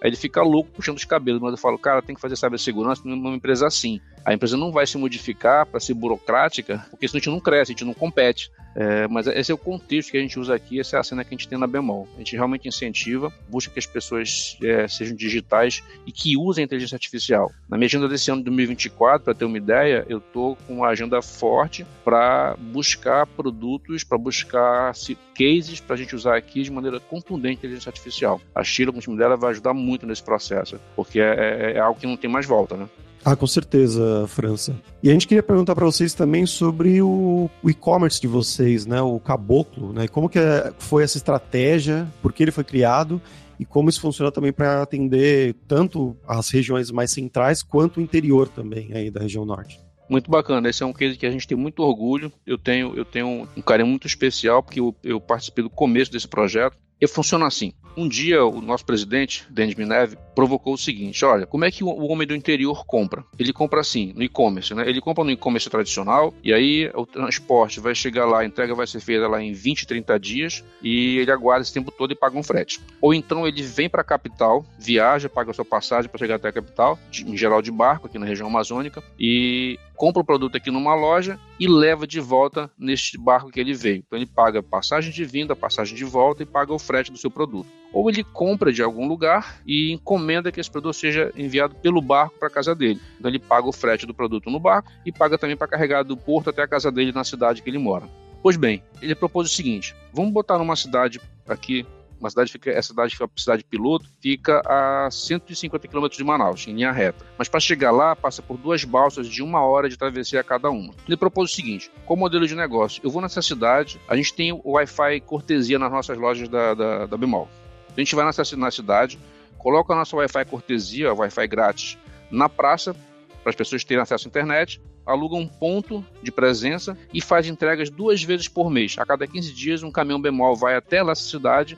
[0.00, 3.02] Aí ele fica louco puxando os cabelos, mas eu falo, cara, tem que fazer cibersegurança
[3.04, 4.00] numa empresa assim.
[4.24, 7.72] A empresa não vai se modificar para ser burocrática, porque senão a gente não cresce,
[7.72, 8.50] a gente não compete.
[8.74, 11.24] É, mas esse é o contexto que a gente usa aqui, essa é a cena
[11.24, 12.08] que a gente tem na Bemol.
[12.14, 16.64] A gente realmente incentiva, busca que as pessoas é, sejam digitais e que usem a
[16.64, 17.50] inteligência artificial.
[17.68, 20.88] Na minha agenda desse ano de 2024, para ter uma ideia, eu estou com uma
[20.88, 24.92] agenda forte para buscar produtos, para buscar
[25.34, 28.40] cases para a gente usar aqui de maneira contundente a inteligência artificial.
[28.54, 31.78] A Sheila, com o time dela, vai ajudar muito nesse processo, porque é, é, é
[31.78, 32.88] algo que não tem mais volta, né?
[33.24, 34.74] Ah, com certeza, França.
[35.02, 39.00] E a gente queria perguntar para vocês também sobre o, o e-commerce de vocês, né?
[39.00, 40.08] O Caboclo, né?
[40.08, 43.22] Como que é, foi essa estratégia, por que ele foi criado
[43.60, 48.48] e como isso funciona também para atender tanto as regiões mais centrais quanto o interior
[48.48, 49.80] também aí da região norte.
[50.08, 52.32] Muito bacana, esse é um case que a gente tem muito orgulho.
[52.44, 56.26] Eu tenho, eu tenho um carinho muito especial porque eu, eu participei do começo desse
[56.26, 56.76] projeto.
[57.00, 57.72] E funciona assim.
[57.96, 62.06] Um dia, o nosso presidente, Denis Mineve, provocou o seguinte: olha, como é que o
[62.06, 63.24] homem do interior compra?
[63.38, 64.88] Ele compra assim, no e-commerce, né?
[64.88, 68.86] Ele compra no e-commerce tradicional, e aí o transporte vai chegar lá, a entrega vai
[68.86, 72.38] ser feita lá em 20, 30 dias, e ele aguarda esse tempo todo e paga
[72.38, 72.80] um frete.
[73.00, 76.48] Ou então ele vem para a capital, viaja, paga a sua passagem para chegar até
[76.48, 80.68] a capital, em geral de barco, aqui na região amazônica, e compra o produto aqui
[80.68, 84.02] numa loja e leva de volta neste barco que ele veio.
[84.04, 87.30] Então ele paga passagem de vinda, passagem de volta e paga o frete do seu
[87.30, 92.02] produto ou ele compra de algum lugar e encomenda que esse produto seja enviado pelo
[92.02, 93.00] barco para a casa dele.
[93.16, 96.16] Então ele paga o frete do produto no barco e paga também para carregar do
[96.16, 98.08] porto até a casa dele na cidade que ele mora.
[98.42, 101.86] Pois bem, ele propôs o seguinte: vamos botar numa cidade aqui,
[102.22, 106.72] uma cidade fica, essa cidade fica cidade piloto, fica a 150 km de Manaus, em
[106.72, 107.26] linha reta.
[107.36, 110.70] Mas para chegar lá, passa por duas balsas de uma hora de travessia a cada
[110.70, 110.94] uma.
[111.06, 113.00] Ele propôs o seguinte: qual modelo de negócio?
[113.02, 117.06] Eu vou nessa cidade, a gente tem o Wi-Fi cortesia nas nossas lojas da, da,
[117.06, 117.48] da Bemol.
[117.94, 119.18] A gente vai nessa, na cidade,
[119.58, 121.98] coloca a nossa Wi-Fi cortesia, Wi-Fi grátis,
[122.30, 122.94] na praça,
[123.42, 127.90] para as pessoas terem acesso à internet, aluga um ponto de presença e faz entregas
[127.90, 128.94] duas vezes por mês.
[128.96, 131.76] A cada 15 dias, um caminhão bemol vai até essa cidade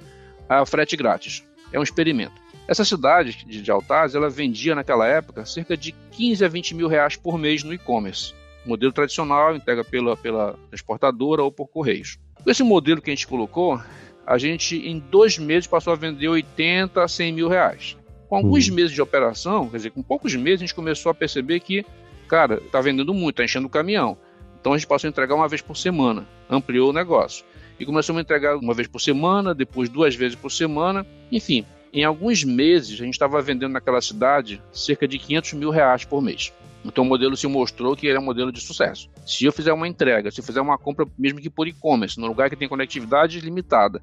[0.59, 1.45] a frete grátis.
[1.73, 2.45] É um experimento.
[2.67, 7.17] Essa cidade de Altaz, ela vendia naquela época cerca de 15 a 20 mil reais
[7.17, 8.33] por mês no e-commerce.
[8.65, 12.19] Modelo tradicional, entrega pela, pela transportadora ou por correios.
[12.47, 13.79] Esse modelo que a gente colocou,
[14.27, 17.97] a gente em dois meses passou a vender 80 a 100 mil reais.
[18.29, 18.75] Com alguns uhum.
[18.75, 21.85] meses de operação, quer dizer, com poucos meses, a gente começou a perceber que,
[22.27, 24.17] cara, tá vendendo muito, tá enchendo o caminhão.
[24.59, 27.45] Então a gente passou a entregar uma vez por semana, ampliou o negócio.
[27.79, 31.05] E começamos a entregar uma vez por semana, depois duas vezes por semana.
[31.31, 36.05] Enfim, em alguns meses a gente estava vendendo naquela cidade cerca de 500 mil reais
[36.05, 36.53] por mês.
[36.85, 39.09] Então o modelo se mostrou que ele é um modelo de sucesso.
[39.27, 42.27] Se eu fizer uma entrega, se eu fizer uma compra, mesmo que por e-commerce, no
[42.27, 44.03] lugar que tem conectividade limitada,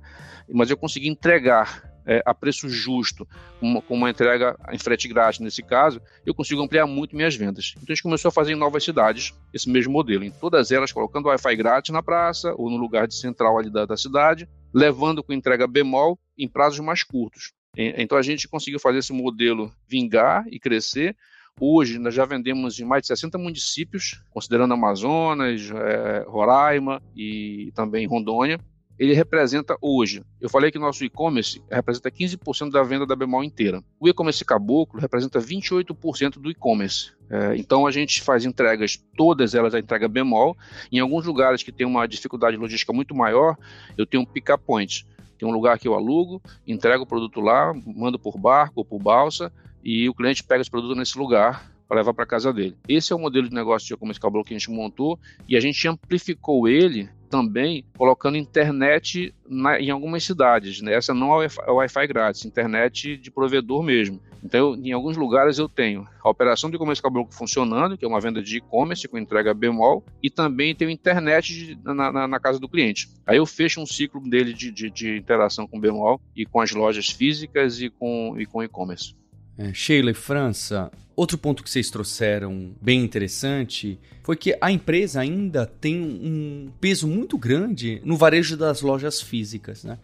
[0.52, 3.28] mas eu conseguir entregar é, a preço justo,
[3.62, 7.74] uma, com uma entrega em frete grátis nesse caso, eu consigo ampliar muito minhas vendas.
[7.74, 10.92] Então a gente começou a fazer em novas cidades esse mesmo modelo, em todas elas
[10.92, 15.24] colocando Wi-Fi grátis na praça ou no lugar de central ali da, da cidade, levando
[15.24, 17.54] com entrega bemol em prazos mais curtos.
[17.76, 21.16] Então a gente conseguiu fazer esse modelo vingar e crescer
[21.60, 28.08] Hoje nós já vendemos em mais de 60 municípios, considerando Amazonas, é, Roraima e também
[28.08, 28.60] Rondônia.
[29.02, 33.84] Ele representa hoje, eu falei que nosso e-commerce representa 15% da venda da Bemol inteira.
[34.00, 37.12] O e-commerce caboclo representa 28% do e-commerce.
[37.28, 40.56] É, então a gente faz entregas, todas elas a entrega bemol.
[40.92, 43.58] Em alguns lugares que tem uma dificuldade logística muito maior,
[43.98, 45.08] eu tenho um pick-up point.
[45.36, 49.00] Tem um lugar que eu alugo, entrego o produto lá, mando por barco ou por
[49.00, 49.52] balsa,
[49.84, 52.78] e o cliente pega esse produto nesse lugar para levar para casa dele.
[52.88, 55.18] Esse é o modelo de negócio de e-commerce cabelo que a gente montou
[55.50, 60.82] e a gente amplificou ele também colocando internet na, em algumas cidades.
[60.82, 60.94] Né?
[60.94, 64.22] Essa não é o Wi-Fi grátis, internet de provedor mesmo.
[64.44, 68.20] Então, em alguns lugares eu tenho a operação de e-commerce cabelo funcionando, que é uma
[68.20, 72.60] venda de e-commerce com entrega bemol, e também tenho internet de, na, na, na, casa
[72.60, 73.08] do cliente.
[73.26, 76.72] Aí eu fecho um ciclo dele de, de, de interação com bemol e com as
[76.72, 79.15] lojas físicas e com e com e-commerce.
[79.58, 80.91] É, Sheila e França,
[81.22, 87.08] outro ponto que vocês trouxeram bem interessante foi que a empresa ainda tem um peso
[87.08, 90.00] muito grande no varejo das lojas físicas, né?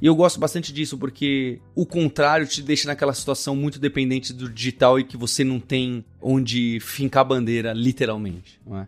[0.00, 4.48] E eu gosto bastante disso porque o contrário te deixa naquela situação muito dependente do
[4.48, 8.58] digital e que você não tem onde fincar a bandeira, literalmente.
[8.64, 8.86] Não é?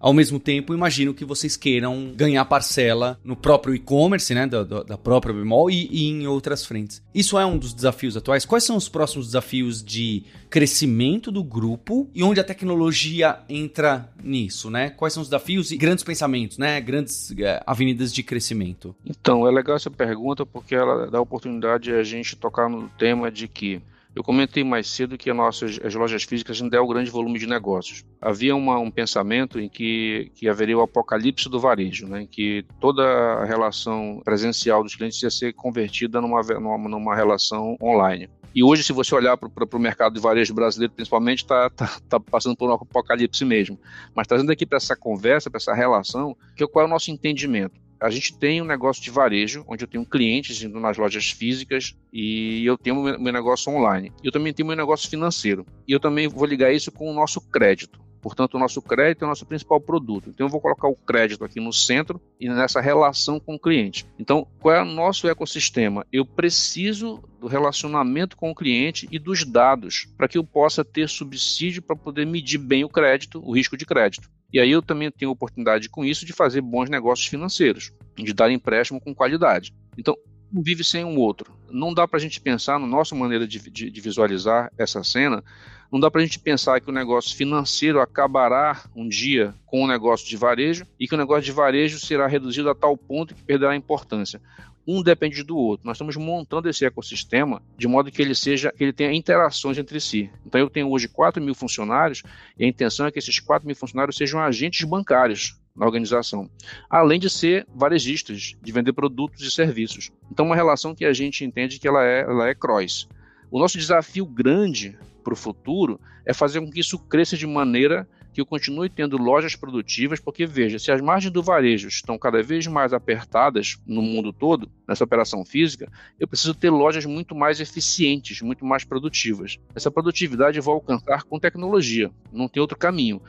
[0.00, 4.96] Ao mesmo tempo, imagino que vocês queiram ganhar parcela no próprio e-commerce, né, da, da,
[4.98, 7.02] própria Bemol e, e em outras frentes.
[7.14, 8.44] Isso é um dos desafios atuais.
[8.44, 14.70] Quais são os próximos desafios de crescimento do grupo e onde a tecnologia entra nisso,
[14.70, 14.90] né?
[14.90, 16.80] Quais são os desafios e grandes pensamentos, né?
[16.80, 18.94] Grandes é, avenidas de crescimento.
[19.04, 22.88] Então, é legal essa pergunta porque ela dá a oportunidade de a gente tocar no
[22.90, 23.82] tema de que
[24.18, 27.46] eu comentei mais cedo que as nossas as lojas físicas não deram grande volume de
[27.46, 28.04] negócios.
[28.20, 32.64] Havia uma, um pensamento em que, que haveria o apocalipse do varejo, né, em que
[32.80, 38.28] toda a relação presencial dos clientes ia ser convertida numa, numa, numa relação online.
[38.52, 42.18] E hoje, se você olhar para o mercado de varejo brasileiro, principalmente, está tá, tá
[42.18, 43.78] passando por um apocalipse mesmo.
[44.16, 47.78] Mas trazendo aqui para essa conversa, para essa relação, que qual é o nosso entendimento?
[48.00, 51.96] A gente tem um negócio de varejo, onde eu tenho clientes indo nas lojas físicas
[52.12, 54.12] e eu tenho meu, negócio online.
[54.22, 55.66] Eu também tenho meu negócio financeiro.
[55.86, 58.00] E eu também vou ligar isso com o nosso crédito.
[58.20, 60.28] Portanto, o nosso crédito é o nosso principal produto.
[60.28, 64.06] Então, eu vou colocar o crédito aqui no centro e nessa relação com o cliente.
[64.18, 66.04] Então, qual é o nosso ecossistema?
[66.12, 71.08] Eu preciso do relacionamento com o cliente e dos dados para que eu possa ter
[71.08, 74.28] subsídio para poder medir bem o crédito, o risco de crédito.
[74.52, 78.50] E aí eu também tenho oportunidade com isso de fazer bons negócios financeiros, de dar
[78.50, 79.74] empréstimo com qualidade.
[79.96, 80.16] Então,
[80.52, 81.52] um vive sem um outro.
[81.70, 85.44] Não dá para a gente pensar, na nossa maneira de, de, de visualizar essa cena,
[85.92, 89.86] não dá para a gente pensar que o negócio financeiro acabará um dia com o
[89.86, 93.42] negócio de varejo e que o negócio de varejo será reduzido a tal ponto que
[93.42, 94.40] perderá importância
[94.88, 95.86] um depende do outro.
[95.86, 100.00] Nós estamos montando esse ecossistema de modo que ele seja, que ele tenha interações entre
[100.00, 100.30] si.
[100.46, 102.22] Então eu tenho hoje 4 mil funcionários
[102.58, 106.50] e a intenção é que esses 4 mil funcionários sejam agentes bancários na organização,
[106.88, 110.10] além de ser varejistas, de vender produtos e serviços.
[110.32, 113.06] Então uma relação que a gente entende que ela é, ela é cross.
[113.50, 118.08] O nosso desafio grande para o futuro é fazer com que isso cresça de maneira
[118.38, 122.40] que eu continue tendo lojas produtivas, porque veja, se as margens do varejo estão cada
[122.40, 127.58] vez mais apertadas no mundo todo, nessa operação física, eu preciso ter lojas muito mais
[127.58, 129.58] eficientes, muito mais produtivas.
[129.74, 133.20] Essa produtividade eu vou alcançar com tecnologia, não tem outro caminho.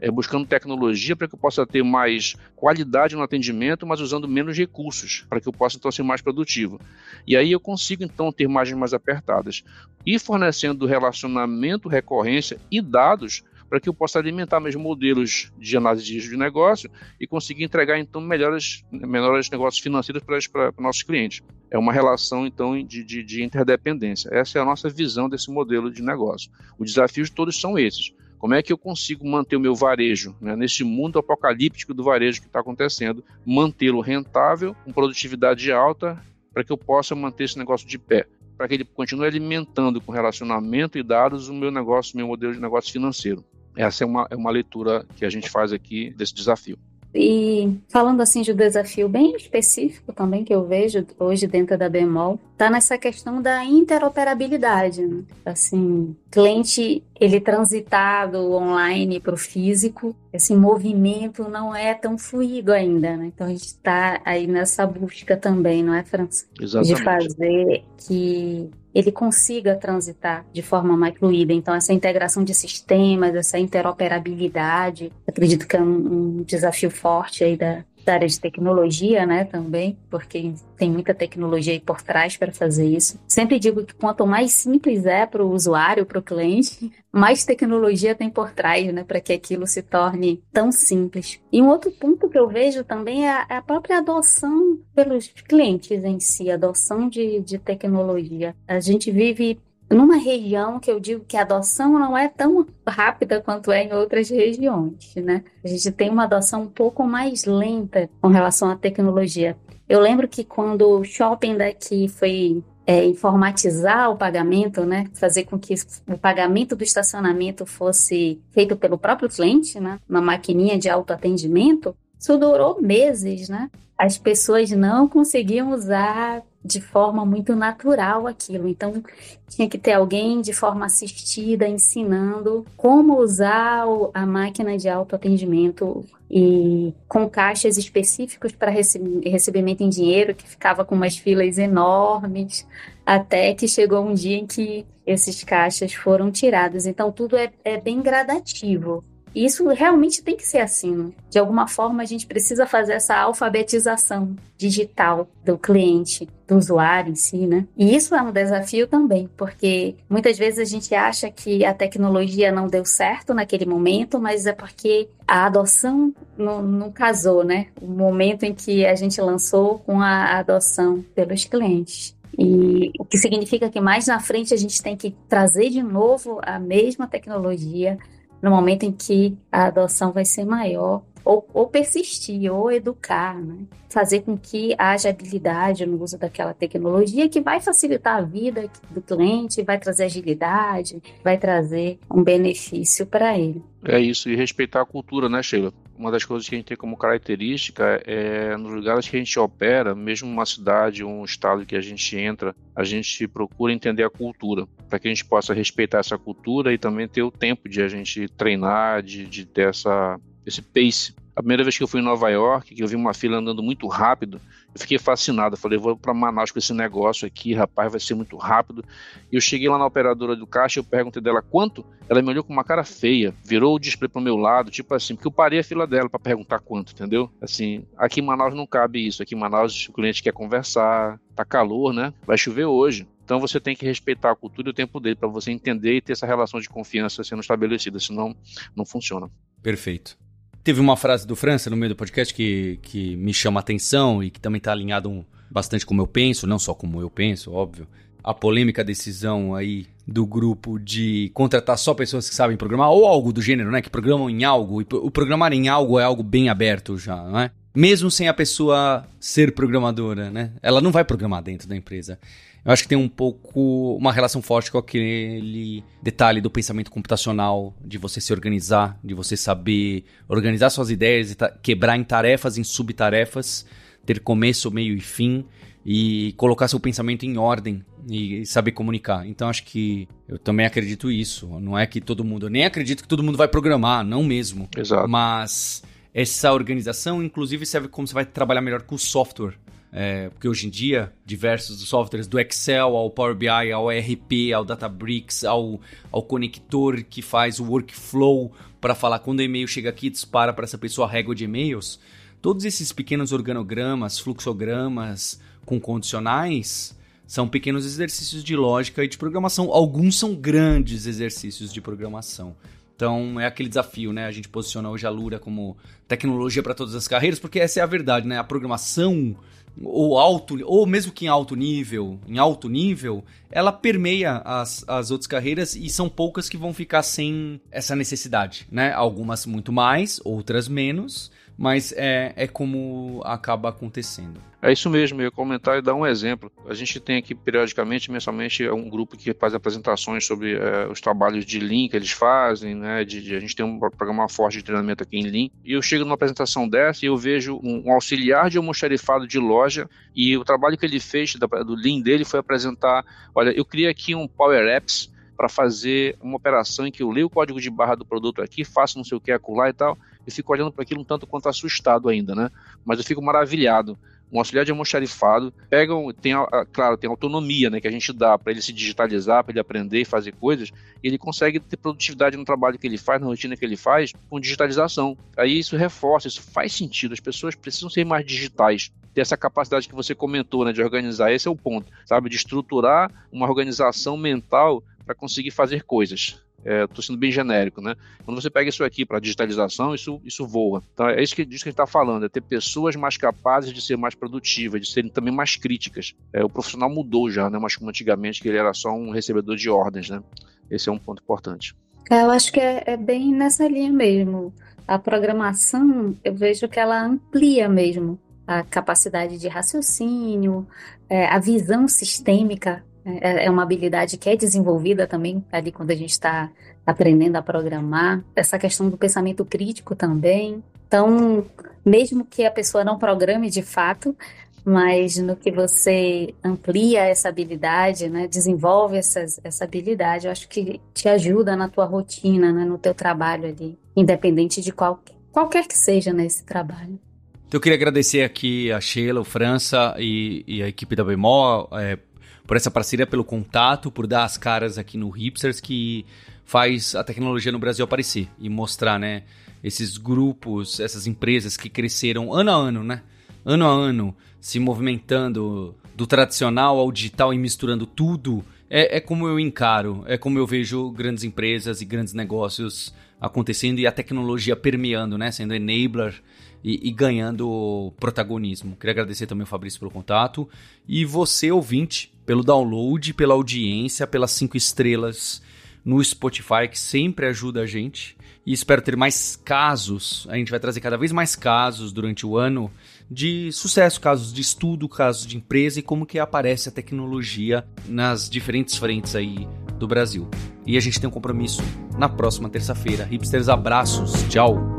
[0.00, 4.56] É, buscando tecnologia para que eu possa ter mais qualidade no atendimento, mas usando menos
[4.56, 6.80] recursos, para que eu possa então ser mais produtivo.
[7.26, 9.62] E aí eu consigo então ter margens mais apertadas.
[10.04, 16.04] E fornecendo relacionamento, recorrência e dados para que eu possa alimentar meus modelos de análise
[16.04, 20.82] de risco de negócio e conseguir entregar então melhores, melhores negócios financeiros para, para, para
[20.84, 21.42] nossos clientes.
[21.72, 24.28] É uma relação então de, de, de interdependência.
[24.32, 26.52] Essa é a nossa visão desse modelo de negócio.
[26.78, 28.12] Os desafios todos são esses.
[28.38, 32.42] Como é que eu consigo manter o meu varejo, né, nesse mundo apocalíptico do varejo
[32.42, 37.88] que está acontecendo, mantê-lo rentável, com produtividade alta, para que eu possa manter esse negócio
[37.88, 38.24] de pé,
[38.56, 42.60] para que ele continue alimentando com relacionamento e dados o meu negócio, meu modelo de
[42.60, 43.44] negócio financeiro.
[43.76, 46.78] Essa é uma, é uma leitura que a gente faz aqui desse desafio.
[47.14, 51.88] E falando assim de um desafio bem específico também que eu vejo hoje dentro da
[51.88, 55.06] Bemol, tá nessa questão da interoperabilidade.
[55.06, 55.22] Né?
[55.46, 63.16] Assim, cliente ele transitado online para o físico, esse movimento não é tão fluido ainda,
[63.16, 63.26] né?
[63.26, 66.46] Então a gente está aí nessa busca também, não é, França?
[66.60, 66.96] Exatamente.
[66.96, 71.52] De fazer que ele consiga transitar de forma mais fluida.
[71.52, 77.56] Então, essa integração de sistemas, essa interoperabilidade, acredito que é um, um desafio forte aí
[77.56, 82.52] da, da área de tecnologia, né, também, porque tem muita tecnologia aí por trás para
[82.52, 83.18] fazer isso.
[83.26, 88.14] Sempre digo que quanto mais simples é para o usuário, para o cliente, mais tecnologia
[88.14, 91.40] tem por trás, né, para que aquilo se torne tão simples.
[91.52, 96.20] E um outro ponto que eu vejo também é a própria adoção pelos clientes em
[96.20, 98.54] si, adoção de, de tecnologia.
[98.66, 99.58] A gente vive
[99.90, 103.92] numa região que eu digo que a adoção não é tão rápida quanto é em
[103.92, 105.44] outras regiões, né?
[105.64, 109.56] A gente tem uma adoção um pouco mais lenta com relação à tecnologia.
[109.88, 115.06] Eu lembro que quando o shopping daqui foi é, informatizar o pagamento, né?
[115.14, 115.74] Fazer com que
[116.08, 119.98] o pagamento do estacionamento fosse feito pelo próprio cliente, né?
[120.08, 121.94] Uma maquininha de autoatendimento.
[122.18, 123.70] Isso durou meses, né?
[123.96, 128.66] As pessoas não conseguiam usar de forma muito natural aquilo.
[128.66, 129.02] Então,
[129.48, 136.94] tinha que ter alguém de forma assistida ensinando como usar a máquina de autoatendimento e
[137.06, 142.66] com caixas específicos para recebimento em dinheiro, que ficava com umas filas enormes,
[143.04, 146.86] até que chegou um dia em que esses caixas foram tirados.
[146.86, 149.04] Então, tudo é, é bem gradativo.
[149.34, 150.94] E isso realmente tem que ser assim.
[150.94, 151.10] Né?
[151.28, 157.16] De alguma forma, a gente precisa fazer essa alfabetização digital do cliente, do usuário em
[157.16, 157.66] si, né?
[157.76, 162.52] E isso é um desafio também, porque muitas vezes a gente acha que a tecnologia
[162.52, 167.66] não deu certo naquele momento, mas é porque a adoção não, não casou, né?
[167.80, 172.14] O momento em que a gente lançou com a adoção pelos clientes.
[172.38, 176.40] E o que significa que mais na frente a gente tem que trazer de novo
[176.42, 177.98] a mesma tecnologia
[178.44, 183.64] no momento em que a adoção vai ser maior, ou, ou persistir, ou educar, né?
[183.88, 189.00] fazer com que haja habilidade no uso daquela tecnologia que vai facilitar a vida do
[189.00, 193.62] cliente, vai trazer agilidade, vai trazer um benefício para ele.
[193.86, 195.72] É isso, e respeitar a cultura, né, Sheila?
[195.96, 199.38] Uma das coisas que a gente tem como característica é nos lugares que a gente
[199.38, 204.10] opera, mesmo uma cidade um estado que a gente entra, a gente procura entender a
[204.10, 207.82] cultura, para que a gente possa respeitar essa cultura e também ter o tempo de
[207.82, 212.00] a gente treinar, de, de ter essa, esse pace a primeira vez que eu fui
[212.00, 214.40] em Nova York, que eu vi uma fila andando muito rápido,
[214.76, 215.56] fiquei fascinado.
[215.56, 218.84] Falei, vou para Manaus com esse negócio aqui, rapaz, vai ser muito rápido.
[219.30, 221.84] E eu cheguei lá na operadora do caixa, eu perguntei dela quanto.
[222.08, 225.14] Ela me olhou com uma cara feia, virou o display pro meu lado, tipo assim,
[225.14, 227.30] porque eu parei a fila dela para perguntar quanto, entendeu?
[227.40, 229.22] Assim, aqui em Manaus não cabe isso.
[229.22, 232.12] Aqui em Manaus o cliente quer conversar, tá calor, né?
[232.26, 233.08] Vai chover hoje.
[233.24, 236.00] Então você tem que respeitar a cultura e o tempo dele para você entender e
[236.00, 238.36] ter essa relação de confiança sendo estabelecida, senão
[238.76, 239.30] não funciona.
[239.62, 240.18] Perfeito.
[240.64, 244.24] Teve uma frase do França no meio do podcast que, que me chama a atenção
[244.24, 247.52] e que também está alinhado um, bastante como eu penso, não só como eu penso,
[247.52, 247.86] óbvio.
[248.22, 253.30] A polêmica decisão aí do grupo de contratar só pessoas que sabem programar, ou algo
[253.30, 253.82] do gênero, né?
[253.82, 254.80] Que programam em algo.
[254.80, 257.50] E o programar em algo é algo bem aberto já, não é?
[257.74, 260.52] Mesmo sem a pessoa ser programadora, né?
[260.62, 262.18] Ela não vai programar dentro da empresa.
[262.64, 267.74] Eu acho que tem um pouco uma relação forte com aquele detalhe do pensamento computacional,
[267.84, 272.64] de você se organizar, de você saber organizar suas ideias e quebrar em tarefas, em
[272.64, 273.66] subtarefas,
[274.06, 275.44] ter começo, meio e fim
[275.84, 279.26] e colocar seu pensamento em ordem e saber comunicar.
[279.26, 281.46] Então acho que eu também acredito isso.
[281.60, 284.68] Não é que todo mundo, eu nem acredito que todo mundo vai programar, não mesmo.
[284.74, 285.06] Exato.
[285.06, 285.82] Mas
[286.14, 289.58] essa organização, inclusive, serve como você vai trabalhar melhor com o software.
[289.96, 294.64] É, porque hoje em dia, diversos softwares, do Excel ao Power BI, ao ERP, ao
[294.64, 300.10] Databricks, ao, ao conector que faz o workflow para falar quando o e-mail chega aqui,
[300.10, 302.00] dispara para essa pessoa a régua de e-mails.
[302.42, 306.96] Todos esses pequenos organogramas, fluxogramas com condicionais
[307.26, 309.70] são pequenos exercícios de lógica e de programação.
[309.70, 312.54] Alguns são grandes exercícios de programação.
[312.96, 314.26] Então é aquele desafio, né?
[314.26, 315.76] A gente posiciona hoje a Lura como
[316.06, 318.38] tecnologia para todas as carreiras, porque essa é a verdade, né?
[318.38, 319.36] A programação
[319.82, 325.10] ou alto, ou mesmo que em alto nível, em alto nível, ela permeia as, as
[325.10, 328.92] outras carreiras e são poucas que vão ficar sem essa necessidade, né?
[328.92, 334.40] Algumas muito mais, outras menos, mas é, é como acaba acontecendo.
[334.60, 336.50] É isso mesmo, eu ia comentar e dar um exemplo.
[336.66, 341.44] A gente tem aqui periodicamente, mensalmente, um grupo que faz apresentações sobre é, os trabalhos
[341.44, 343.04] de Lean que eles fazem, né?
[343.04, 345.50] De, de, a gente tem um programa forte de treinamento aqui em Lean.
[345.62, 349.38] E eu chego numa apresentação dessa e eu vejo um, um auxiliar de almoxarifado de
[349.38, 353.66] loja e o trabalho que ele fez da, do Lean dele foi apresentar, olha, eu
[353.66, 357.60] criei aqui um Power Apps para fazer uma operação em que eu leio o código
[357.60, 360.52] de barra do produto aqui, faço não sei o que acular e tal, e fico
[360.52, 362.50] olhando para aquilo um tanto quanto assustado ainda, né?
[362.84, 363.98] Mas eu fico maravilhado.
[364.32, 366.32] Um auxiliar de almoxarifado pegam, tem,
[366.72, 370.00] claro, tem autonomia, né, que a gente dá para ele se digitalizar, para ele aprender
[370.00, 370.72] e fazer coisas,
[371.02, 374.12] e ele consegue ter produtividade no trabalho que ele faz, na rotina que ele faz,
[374.28, 375.16] com digitalização.
[375.36, 377.12] Aí isso reforça, isso faz sentido.
[377.12, 381.32] As pessoas precisam ser mais digitais ter essa capacidade que você comentou, né, de organizar.
[381.32, 382.28] Esse é o ponto, sabe?
[382.28, 386.42] De estruturar uma organização mental para conseguir fazer coisas.
[386.64, 387.94] Estou é, sendo bem genérico, né?
[388.24, 390.82] Quando você pega isso aqui para digitalização, isso, isso voa.
[390.94, 393.72] Então é isso que, disso que a gente está falando, é ter pessoas mais capazes
[393.72, 396.14] de ser mais produtivas, de serem também mais críticas.
[396.32, 397.58] É, o profissional mudou já, né?
[397.58, 400.22] Mas como antigamente que ele era só um recebedor de ordens, né?
[400.70, 401.74] Esse é um ponto importante.
[402.10, 404.52] É, eu acho que é, é bem nessa linha mesmo.
[404.86, 410.66] A programação, eu vejo que ela amplia mesmo a capacidade de raciocínio,
[411.08, 415.94] é, a visão sistêmica é, é uma habilidade que é desenvolvida também ali quando a
[415.94, 416.50] gente está
[416.86, 418.24] aprendendo a programar.
[418.34, 420.62] Essa questão do pensamento crítico também.
[420.86, 421.44] Então,
[421.84, 424.16] mesmo que a pessoa não programe de fato,
[424.64, 430.80] mas no que você amplia essa habilidade, né, desenvolve essas, essa habilidade, eu acho que
[430.94, 435.76] te ajuda na tua rotina, né, no teu trabalho ali, independente de qual, qualquer que
[435.76, 436.98] seja nesse né, trabalho.
[437.46, 441.68] Então, eu queria agradecer aqui a Sheila, o França e, e a equipe da Bemol
[441.72, 441.98] é,
[442.46, 446.04] por essa parceria, pelo contato, por dar as caras aqui no Hipsters, que
[446.44, 449.22] faz a tecnologia no Brasil aparecer e mostrar, né?
[449.62, 453.02] Esses grupos, essas empresas que cresceram ano a ano, né?
[453.44, 458.44] Ano a ano, se movimentando do tradicional ao digital e misturando tudo.
[458.68, 463.78] É, é como eu encaro, é como eu vejo grandes empresas e grandes negócios acontecendo
[463.78, 465.30] e a tecnologia permeando, né?
[465.30, 466.14] Sendo enabler
[466.62, 468.76] e, e, ganhando protagonismo.
[468.76, 470.48] Queria agradecer também ao Fabrício pelo contato
[470.88, 475.42] e você, ouvinte, pelo download, pela audiência, pelas cinco estrelas
[475.84, 478.16] no Spotify, que sempre ajuda a gente.
[478.46, 480.26] E espero ter mais casos.
[480.28, 482.70] A gente vai trazer cada vez mais casos durante o ano
[483.10, 488.28] de sucesso, casos de estudo, casos de empresa e como que aparece a tecnologia nas
[488.28, 489.48] diferentes frentes aí
[489.78, 490.28] do Brasil.
[490.66, 491.62] E a gente tem um compromisso
[491.98, 493.04] na próxima terça-feira.
[493.04, 494.12] Hipsters, abraços.
[494.28, 494.73] Tchau.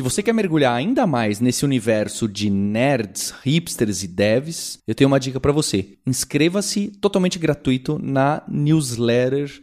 [0.00, 5.08] Se você quer mergulhar ainda mais nesse universo de nerds, hipsters e devs, eu tenho
[5.08, 5.98] uma dica para você.
[6.06, 9.62] Inscreva-se totalmente gratuito na newsletter